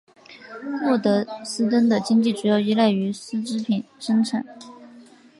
[0.83, 4.43] 沃德斯登的经济主要依赖于丝织品生产。